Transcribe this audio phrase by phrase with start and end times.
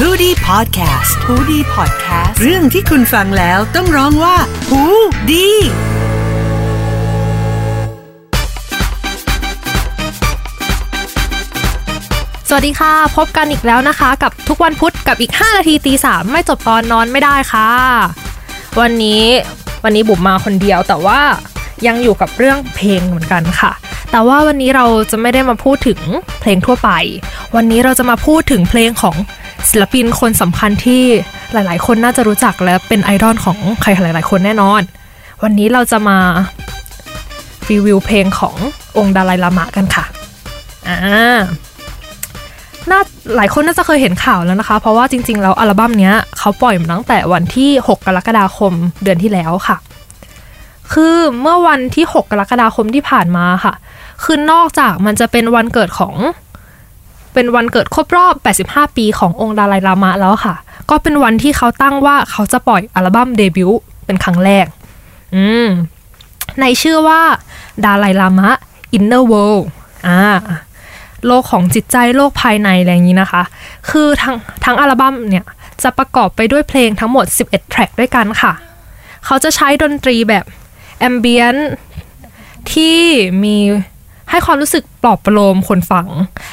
[0.00, 4.36] h o ดี้พอดแคสต์ฮูดี้พอดแคสต์เรื่องที่คุณฟังแล้วต้องร้องว่า
[4.68, 4.82] หู
[5.30, 5.48] ดี
[12.48, 17.70] สวัสดีค่ะ พบกันอีกแล้วนะคะ กับทุกวันพุธกับอีก 5 นาทีตีสามไม่จบตอนนอนไม่ได้ค่ะ
[18.80, 19.24] วันนี้
[19.84, 21.20] วันนี้บุ๋มมาคนเดียวแต่ว่า
[21.86, 23.72] ยังอยู่กับเรื่องเพลงเหมือนกันค่ะ
[24.10, 26.00] แต่ว่าวันนี้เราจะไม่ได้มาพูดถึง
[26.40, 26.90] เพลงทั่วไป
[27.56, 29.16] วันนี้เราจะมาพูดถึงเพลงของ
[29.70, 31.02] ศิลปินคนสำคัญที่
[31.52, 34.82] หลาย ๆ คนน่าจะรู้จักและเป็นไอดอลของใครหลาย ๆ คนแน่นอน
[35.42, 36.18] วันนี้เราจะมา
[37.70, 38.56] รีวิวเพลงของ
[38.98, 40.04] องค์ดาไลลามะกันค่ะ
[40.88, 40.98] อ่า
[42.90, 43.00] น่า
[43.36, 49.76] หลายคนน่าจะเคยเห็นข่าวแล้วนะคะ เพราะว่าจริง ๆ แล้วอัลบั้มนี้เขาปล่อยมาตั้งแต่วันที่ 6 กรกฎาคมเดือนที่แล้วค่ะ
[50.92, 53.74] คือเมื่อวันที่ 6 กรกฎาคมที่ผ่านมาค่ะ
[54.24, 56.14] คือนอกจากมันจะเป็นวันเกิดของ
[57.34, 58.34] เป็นวันเกิดครบรอบ
[58.66, 60.54] 85 ปีขององค์ดาไลลามะแล้วค่ะ
[60.90, 64.66] ก็เป็นวันที่เขาตั้งว่าเขาจะปล่อยอัลบั้มเดบิวต์เป็นครั้งแรก
[65.36, 65.68] อืม
[66.60, 67.20] ในชื่อว่า
[67.84, 68.50] ดาไลลามะ
[68.96, 69.62] Inner World
[70.06, 70.20] อ่า
[71.26, 73.42] โลกของจิตใจโลกภายในอะไรอย่างนี้นะคะ
[73.90, 75.44] คือทั้งทั้งอัลบั้มเนี่ย
[75.82, 78.52] จะประกอบไปด้วยเพลงทั้งหมด 11 แทร็กด้วยกันค่ะ
[79.24, 80.44] เขาจะใช้ดนตรีแบบ
[80.98, 81.56] แอมเบียน
[82.72, 82.98] ที่
[83.44, 83.56] มี
[84.30, 86.06] ให้ความรู้สึกปลอบประโลมคนฟัง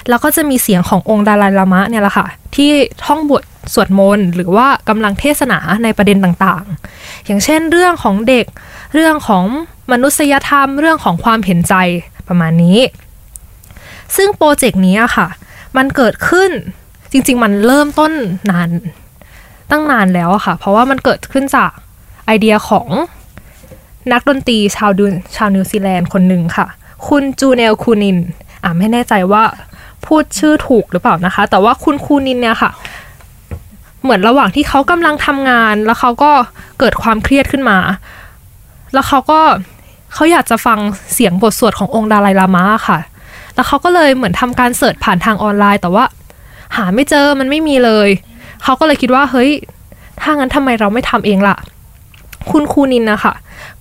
[0.09, 2.71] แล้วก็จะมีเสียงขององค์ดาลายลามะเนี่ยแหละค่ะ ที่
[3.05, 8.45] ท่องบทสวดมนต์หรือว่ากำลังเทศนาในประเด็นต่างๆ อย่างเช่นเรื่องของเด็ก
[8.93, 9.45] เรื่องของ
[9.91, 11.75] มนุษยธรรม เรื่องของความเห็นใจ
[12.27, 12.79] ประมาณนี้
[14.15, 15.27] ซึ่งโปรเจกต์นี้ค่ะ
[15.77, 16.51] มันเกิดขึ้น
[17.11, 18.11] จริงๆ มันเริ่มต้น
[18.49, 18.69] นาน
[19.71, 21.71] ตั้งนานแล้วค่ะ เพราะว่ามันเกิดขึ้นจาก
[22.25, 22.87] ไอเดียของ
[24.11, 25.05] นักดนตรีชาวดู
[25.35, 26.67] ชาวนิวซีแลนด์คนหนึ่งค่ะ
[27.07, 28.17] คุณ Junelle Kunin
[28.63, 29.43] อ่าไม่แน่ใจว่า
[30.05, 32.71] พูดชื่อถูกหรือเปล่านะคะ แต่ว่าคุณ Kunin เนี่ยค่ะ
[34.03, 36.31] เหมือนระหว่างที่เขากำลังทำงาน แล้วเขาก็
[36.79, 37.77] เกิดความเครียดขึ้นมา
[38.93, 39.41] แล้วเขาก็
[40.13, 40.79] เขาอยากจะฟัง
[41.13, 42.99] เสียงบทสวดขององค์ดาไลลามะค่ะ
[43.55, 46.05] แล้วเขาก็เลยเหมือนทำการ search ผ่านทางออนไลน์ แต่ว่า
[46.75, 48.09] หาไม่เจอมันไม่มีเลย
[48.63, 49.51] เขาก็เลยคิดว่าเฮ้ย
[50.21, 51.55] ถ้างั้นทำไมเราไม่ทำเองล่ะ
[52.51, 53.33] คุณ Kunin นะคะ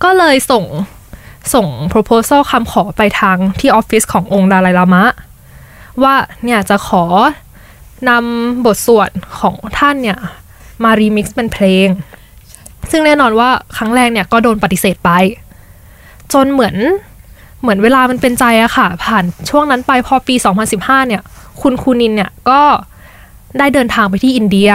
[0.03, 0.63] ก็เลยส่ง
[1.53, 5.03] ส่ง proposal คำขอไปทางที่ออฟฟิศขององค์ดาไลลามะ
[6.03, 7.03] ว่าเนี่ยจะขอ
[8.09, 9.09] นำบทสวด
[9.39, 10.19] ของท่านเนี่ย
[10.83, 11.87] มารีมิกซ์เป็นเพลง
[12.91, 15.11] ซึ่งแน่นอนว่าครั้งแรกเนี่ยก็โดนปฏิเสธไป
[16.33, 16.75] จนเหมือน
[17.61, 20.35] เหมือนเวลามันเป็นใจอะค่ะ ผ่านช่วงนั้นไปพอปี
[20.71, 21.21] 2015 เนี่ย
[21.61, 22.61] คุณคูนินเนี่ยก็
[23.57, 24.69] ได้เดินทางไปที่อินเดีย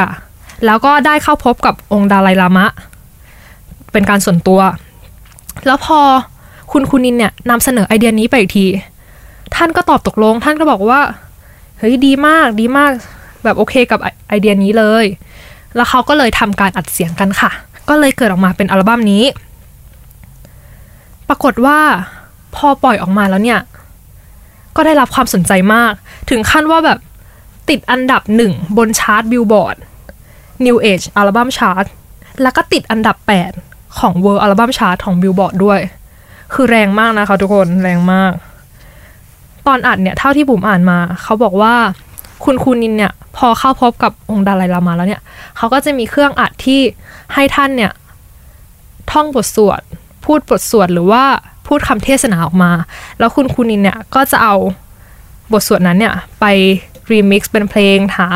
[0.67, 2.67] แล้วก็ได้เข้าพบกับองค์ดาไลลามะ
[3.93, 4.61] เป็นการส่วนตัว
[5.67, 6.01] แล้วพอ
[6.73, 8.67] คุณคูนินเนี่ยนำเสนอไอเดียนี้ไปอีกที
[9.55, 11.01] ท่านก็ตอบตกลง ท่านก็บอกว่า
[11.79, 12.93] เฮ้ยดีมากดีมาก
[13.45, 15.05] แบบโอเคกับไอเดียนี้เลย
[15.75, 17.51] แล้วเขาก็เลยทำการอัดเสียงกันค่ะ
[17.89, 19.25] ก็เลยเกิดออกมาเป็นอัลบั้มนี้
[21.29, 21.79] ปรากฏว่า
[22.57, 23.61] พอปล่อยออกมาแล้วเนี่ย
[24.77, 25.93] ก็ได้รับความสนใจมาก
[26.31, 26.99] ถึงขั้นว่าแบบ
[27.69, 29.77] ติดอันดับหนึ่งบนชาร์ต Billboard
[30.67, 31.85] New Age อัลบั้มชาร์ต
[32.43, 33.17] แล้วก็ติดอันดับ
[33.59, 35.81] 8 ของ World อัลบั้มชาร์ตของบิลบอร์ดด้วย
[36.55, 38.33] คือแรงมากนะคะทุกคนแรงมาก
[39.67, 41.75] ตอนอัดเนี่ยเท่าที่บุ๋มอ่านมา เขาบอกว่า
[42.45, 45.23] คุณ Kunin เนี่ย พอเข้าพบกับองค์ดาไลลามะแล้วเนี่ย
[45.57, 46.81] เขาก็จะมีเครื่องอัดที่
[47.35, 47.93] ให้ท่านเนี่ย
[49.11, 49.81] ท่องบทสวด
[50.25, 51.25] พูดบทสวดหรือว่า
[51.67, 52.71] พูดคำเทศนาออกมา
[53.19, 54.55] แล้วคุณ Kunin เนี่ยก็จะเอา
[55.53, 56.45] บทสวดนั้นเนี่ย ไป
[57.11, 58.27] รีมิกซ์เป็นเพลงหา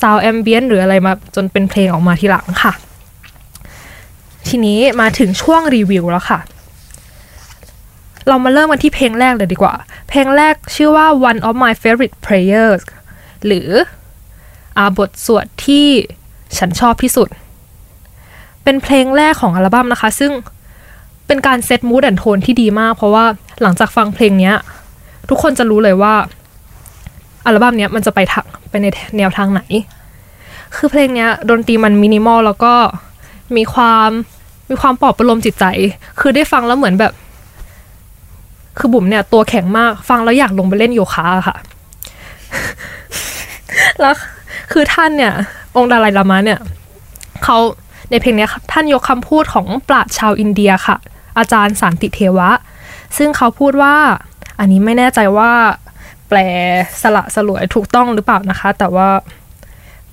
[0.00, 2.72] sound ambient หรืออะไรมาจนเป็นเพลงออกมาทีหลังค่ะ
[4.48, 6.40] ทีนี้มาถึงช่วงรีวิวแล้วค่ะ
[8.28, 9.74] เรามาเริ่มกันที่เพลงแรกเลยดีกว่า
[10.08, 12.82] เพลงแรกชื่อว่า one of my favorite prayers
[13.46, 13.68] หรือ
[14.78, 15.86] อาบทสวดที่
[16.58, 17.28] ฉันชอบที่สุด
[18.64, 20.32] เป็นเพลงแรกของอัลบั้มนะคะ ซึ่ง
[21.26, 23.24] เป็นการเซตมูดแอนโทนที่ดีมาก เพราะว่า
[23.62, 24.52] หลังจากฟังเพลงนี้
[25.28, 26.14] ทุกคนจะรู้เลยว่า
[27.46, 28.86] อัลบั้มนี้มันจะไปทางไปใน
[29.18, 29.62] แนวทางไหน
[30.76, 32.74] คือเพลงนี้ดนตรีมันมินิมอลแล้วก็
[33.56, 34.10] มีความ
[34.68, 35.64] มีความปลอบประโลมจิตใจ
[36.20, 37.12] คือได้ฟังแล้วเหมือนแบบ
[38.78, 41.56] คือบุ๋มเนี่ยตัวแข็งมากฟังแล้วอยากลงไปเล่นโยคะค่ะ
[44.00, 44.14] แล้ว
[44.72, 45.32] คือท่านเนี่ย
[45.76, 46.60] องค์ดาไลลามะเนี่ย
[47.44, 47.56] เขา
[48.10, 50.96] ในเพลงนี้ท่านยกคำพูดของปราชญ์ชาวอินเดียค่ะ
[51.38, 52.50] อาจารย์สันติเทวะ
[53.16, 53.96] ซึ่งเขาพูดว่า
[54.58, 55.52] อันนี้ไม่แน่ใจว่า
[56.28, 56.38] แปล
[57.02, 59.08] สละสลวยถูกต้องหรือเปล่านะคะ แต่ว่า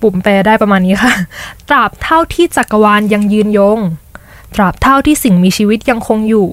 [0.02, 1.12] บุ๋มแปลได้ประมาณนี้ค่ะ
[1.68, 3.78] ตราบเท่าที่จักรวาลยังยืนยง
[4.54, 6.48] ตราบเท่าที่สิ่งมีชีวิตยังคงอยู่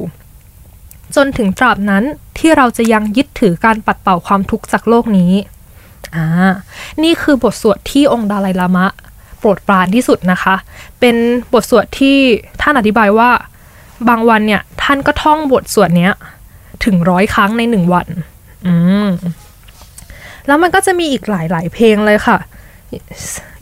[1.16, 2.04] จนถึงตราบนั้น
[2.38, 5.34] ที่เราจะยังยึดถือการปัดเป่าความทุกข์จากโลกนี้
[6.16, 6.26] อ่า
[7.04, 8.86] นี่คือบทสวดที่องค์ดาไลลามะ
[9.40, 10.56] โปรดปรานที่สุดนะคะ
[11.00, 11.16] เป็น
[11.54, 12.18] บทสวดที่
[12.62, 13.30] ท่านอธิบายว่า
[14.10, 16.14] บางวันเนี่ยท่านก็ท่องบทสวดเนี้ย
[16.86, 18.08] ถึงร้อยครั้งในหนึ่งวัน
[18.68, 18.76] อื
[19.06, 19.08] ม
[20.48, 22.38] แล้วมันก็จะมีอีกหลายๆ เพลงเลยค่ะ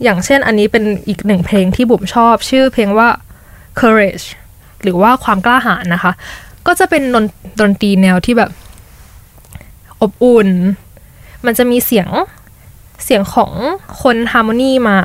[0.02, 3.08] อย่างเช่นอันนี้เป็นอีกหนึ่งเพลงที่บุ๋มชอบ ชื่อเพลงว่า
[3.80, 4.26] courage
[4.82, 6.12] หรือว่าความกล้าหาญนะคะ
[6.66, 7.24] ก็จะเป็นดน
[7.60, 8.50] ดนตรีแนวที่แบบ
[10.02, 10.48] อบอุ่น
[11.44, 12.08] มันจะมีเสียง
[13.04, 13.52] เสียงของ
[14.02, 14.98] คนฮาร์โมนีมา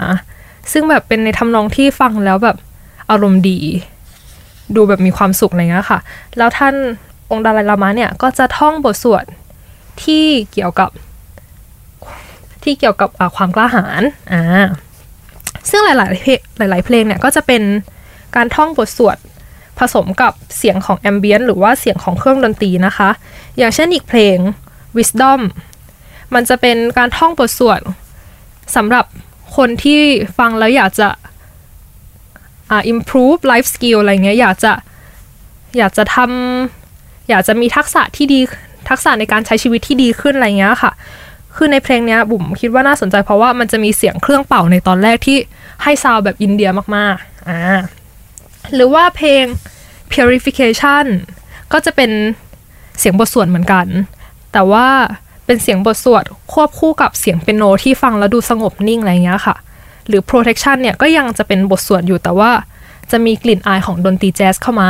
[0.71, 2.57] ซึ่งแบบเป็นในทำนองที่ฟังแล้วแบบ
[3.09, 3.59] อารมณ์ดี
[4.75, 5.99] ดูแบบมีความสุขอะไรเงี้ยค่ะ
[6.37, 6.75] แล้วท่าน
[7.31, 9.25] องค์ดาลายลามะเนี่ยก็จะท่องบทสวด
[10.03, 10.89] ที่เกี่ยวกับ
[12.63, 14.01] ที่เกี่ยวกับความกล้าหาญ
[14.31, 14.43] อ่า
[15.69, 17.61] ซึ่งหลายๆเพลงหลาย ๆ เพลงเนี่ยก็จะเป็น
[18.35, 19.17] การท่องบทสวด
[19.79, 23.09] ผสมกับเสียงของแอมเบียนหรือว่าเสียงของเครื่องดนตรีนะคะ
[23.57, 24.37] อย่างเช่นอีกเพลง
[24.97, 25.41] Wisdom
[26.33, 27.81] มันจะเป็นการท่องบทสวด
[28.75, 29.05] สำหรับ
[29.55, 30.01] คนที่
[30.37, 31.07] ฟังแล้วอยากจะ
[32.71, 34.71] อ่า improve life skill อะไรเงี้ยอยากจะ
[35.77, 38.39] อยากจะทำอยากจะมีทักษะที่ดี
[38.89, 40.91] ทักษะในการใช้ชีวิตที่ดีขึ้นอะไรเงี้ยค่ะ
[41.55, 45.37] คือในเพลงเนี้ยบุ๋มคิดว่าน่าสนใจเพราะว่ามันจะมีเสียงเครื่องเป่าในตอนแรกที่
[45.83, 47.59] ให้ซาวแบบอินเดียมากๆ อ่า
[48.73, 49.43] หรือว่าเพลง
[50.11, 51.05] purification
[51.71, 52.11] ก็จะเป็น
[52.99, 53.85] เสียงบทสวดเหมือนกัน
[54.53, 54.87] แต่ว่า
[55.45, 56.23] เป็นเสียงบทสวด
[56.53, 59.55] ควบคู่กับเสียงเปียโนที่ฟังแล้วดูสงบนิ่งอะไรเงี้ยค่ะ
[60.07, 62.51] หรือ protection เนี่ยก็ยังจะเป็นบทสวดอยู่แต่ว่า
[63.11, 64.89] จะมีกลิ่นอายของดนตรีแจ๊สเข้ามา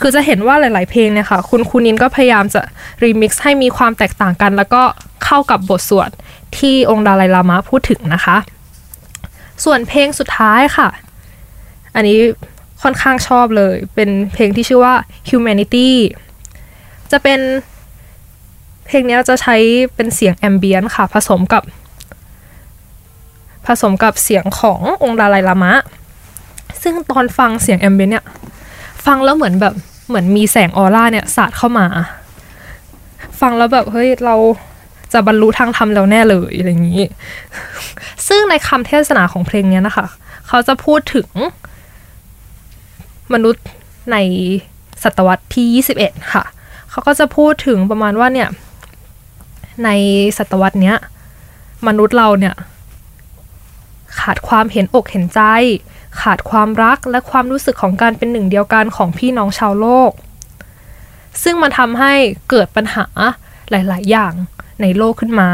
[0.00, 2.60] คือจะเห็นว่าหลาย ๆ เพลงเนี่ยค่ะ คุณ Kunin ก็พยายามจะ
[3.04, 4.82] รีมิกซ์ให้มีความแตกต่างกัน แล้วก็
[5.24, 6.10] เข้ากับบทสวด
[6.58, 8.36] ที่องค์ดาลายลามะพูดถึงนะคะ
[9.64, 10.88] ส่วนเพลงสุดท้ายค่ะ
[11.94, 12.18] อันนี้
[12.82, 14.94] ค่อนข้างชอบเลย เป็นเพลงที่ชื่อว่า
[15.28, 15.88] humanity
[17.10, 17.40] จะเป็น
[18.86, 19.56] เพลงนี้จะใช้
[19.94, 21.62] เป็นเสียง ambient ค่ะ ผสมกับ
[23.66, 25.72] ผสมกับเสียงขององค์ดาลายลามะ
[26.82, 28.24] ซึ่งตอนฟังเสียงแอมเบียนเนี่ย
[29.06, 29.74] ฟังแล้วเหมือนแบบ
[30.08, 31.86] เหมือนมีแสงออร่าเนี่ยสาดเข้ามา
[33.40, 34.36] ฟังแล้วแบบเฮ้ยเรา
[35.12, 37.04] จะบรรลุทางธรรมแล้วแน่เลยอะไรอย่างนี้
[38.28, 40.06] ซึ่งในคำเทศนาของเพลงนี้นะคะ
[40.48, 41.28] เขาจะพูดถึง
[43.34, 43.64] มนุษย์
[44.12, 44.16] ใน
[45.02, 46.44] ศตวรรษที่ 21 ค่ะ
[46.90, 48.48] เขาก็จะพูดถึงประมาณว่าเนี่ย
[49.84, 49.88] ใน
[50.38, 50.96] ศตวรรษเนี้ย
[51.86, 52.54] มนุษย์เราเนี่ย
[54.20, 55.40] ขาดความเห็นอกเห็นใจ
[56.22, 60.10] ขาดความรักและความรู้สึกของการเป็นหนึ่งเดียวกันของพี่น้องชาวโลก
[61.42, 62.12] ซึ่งมันทำให้
[62.50, 63.06] เกิดปัญหา
[63.70, 64.32] หลาย ๆ อย่าง
[64.82, 65.48] ในโลกขึ้นมา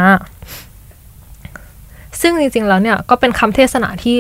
[2.20, 4.18] ซึ่งจริง ๆ แล้วเนี่ย ก็เป็นคำเทศนาที่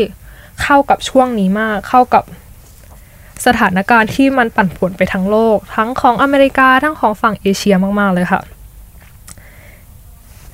[0.62, 2.24] เข้ากับช่วงนี้มาก เข้ากับ
[3.46, 8.40] สถานการณ์ที่มันปั่นป่วนไปทั้งโลก ทั้งของอเมริกาทั้งของฝั่งเอเชียมาก ๆ เลยค่ะ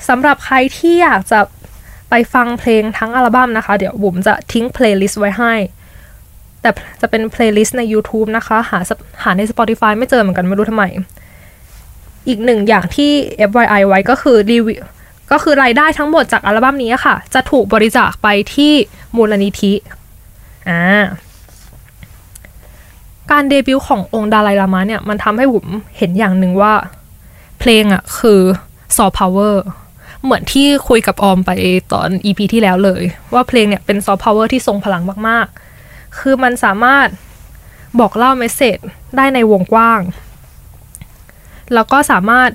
[0.09, 1.41] สำหรับใครที่อยากจะ
[2.11, 5.55] ไปฟังเพลงทั้งอัลบั้มนะคะ เดี๋ยวบุ๋มจะทิ้ง playlist ไว้ให้
[6.61, 6.71] แต่
[7.01, 8.79] จะเป็น playlist ใน YouTube นะคะ หา
[9.23, 10.85] หาใน Spotify ไม่เจอเหมือนกันไม่รู้ทำไม
[12.29, 13.11] อีกหนึ่งอย่างที่
[13.51, 14.83] FYI ไว้ก็คือรีวิว
[15.31, 18.73] ก็คือรายได้ทั้งหมดจากอัลบั้มนี้ค่ะ จะถูกบริจาคไปที่
[19.17, 19.73] มูลนิธิ
[20.69, 20.83] อ่า
[23.33, 26.75] การเดบิวต์ขององค์ดาลายลามะเนี่ยมันทำให้บุ๋มเห็นอย่างหนึ่งว่า
[27.61, 28.41] เพลงอะค่ะคือ
[28.97, 29.65] ซอฟต์พาวเวอร์
[30.23, 31.51] เหมือนที่คุยกับออมไป
[31.93, 33.03] ตอน EP ที่แล้วเลย
[33.35, 37.09] ว่าเพลงเนี่ยเป็นซอฟต์พาวเวอร์ที่ทรงพลังมากๆ คือมันสามารถ
[38.01, 38.79] บอกเล่า message
[39.17, 40.01] ได้ในวงกว้าง
[41.75, 42.51] แล้วก็สามารถ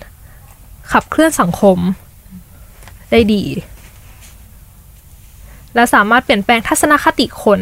[0.92, 1.78] ขับเคลื่อนสังคม
[3.12, 3.44] ได้ดี
[5.76, 7.60] และสามารถเปลี่ยนแปลงทัศนคติคน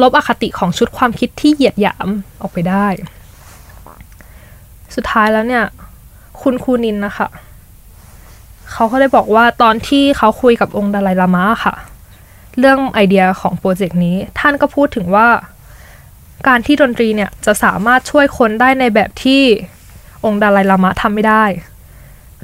[0.00, 2.08] ลบอคติของชุดความคิดที่เหยียดหยาม
[2.40, 2.86] ออกไปได้
[4.94, 5.64] สุดท้ายแล้วเนี่ย
[6.42, 7.28] คุณคูนินนะคะ
[8.72, 11.74] เขาก็ได้บอกว่าตอนที่เขาคุยกับองค์ดาลายลามะค่ะ
[12.58, 15.28] เรื่องไอเดียของโปรเจกต์นี้ ท่านก็พูดถึงว่า
[16.48, 19.42] การที่ดนตรีเนี่ยจะสามารถช่วยคนได้ในแบบที่
[20.24, 21.44] องค์ดาลายลามะทำไม่ได้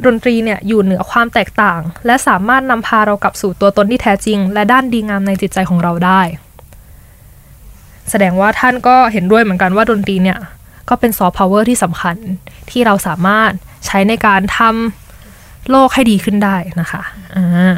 [0.04, 6.20] ดนตรีเนี่ยอยู่เหนือความแตกต่าง และสามารถนำพาเรากลับสู่ตัวตนที่แท้จริง และด้านดีงามในจิตใจของเราได้
[8.10, 10.38] แสดงว่าท่านก็เห็นด้วยเหมือนกันว่าดนตรีเนี่ย
[10.88, 12.16] ก็เป็นซอฟต์พาวเวอร์ที่สำคัญ
[12.70, 13.50] ที่เราสามารถ
[13.86, 17.02] ใช้ในการทำโลกให้ดีขึ้นได้นะคะ
[17.36, 17.74] อ่า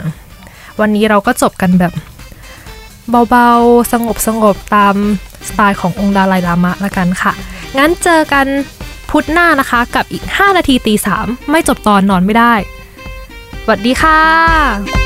[0.80, 1.92] วันนี้เราก็จบกันแบบ
[3.30, 4.94] เบาๆ สงบสงบตาม
[5.48, 7.32] สไตล์ขององค์ดาลายลามะละกันค่ะ
[7.78, 8.46] งั้นเจอกัน
[9.10, 12.54] พุธหน้านะคะกับอีก 5 นาทีตีสามไม่จบตอนนอนไม่ได้
[13.64, 15.03] สวัสดีค่ะ